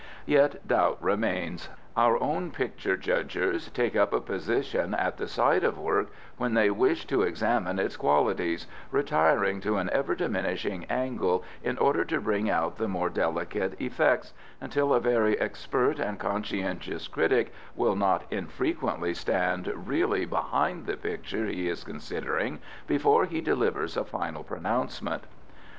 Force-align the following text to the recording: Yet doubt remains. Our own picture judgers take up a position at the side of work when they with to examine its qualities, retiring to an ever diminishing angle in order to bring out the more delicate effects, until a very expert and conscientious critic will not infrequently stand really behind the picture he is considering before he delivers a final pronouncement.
Yet 0.25 0.67
doubt 0.67 0.97
remains. 0.99 1.69
Our 1.95 2.19
own 2.19 2.49
picture 2.49 2.97
judgers 2.97 3.69
take 3.69 3.95
up 3.95 4.13
a 4.13 4.19
position 4.19 4.95
at 4.95 5.17
the 5.17 5.27
side 5.27 5.63
of 5.63 5.77
work 5.77 6.09
when 6.37 6.55
they 6.55 6.71
with 6.71 7.05
to 7.05 7.21
examine 7.21 7.77
its 7.77 7.97
qualities, 7.97 8.65
retiring 8.89 9.61
to 9.61 9.77
an 9.77 9.91
ever 9.93 10.15
diminishing 10.15 10.85
angle 10.85 11.43
in 11.61 11.77
order 11.77 12.03
to 12.05 12.19
bring 12.19 12.49
out 12.49 12.77
the 12.77 12.87
more 12.87 13.11
delicate 13.11 13.79
effects, 13.79 14.33
until 14.59 14.91
a 14.91 14.99
very 14.99 15.39
expert 15.39 15.99
and 15.99 16.17
conscientious 16.17 17.07
critic 17.07 17.53
will 17.75 17.95
not 17.95 18.23
infrequently 18.31 19.13
stand 19.13 19.71
really 19.87 20.25
behind 20.25 20.87
the 20.87 20.97
picture 20.97 21.45
he 21.45 21.69
is 21.69 21.83
considering 21.83 22.57
before 22.87 23.25
he 23.25 23.39
delivers 23.39 23.95
a 23.95 24.03
final 24.03 24.43
pronouncement. 24.43 25.25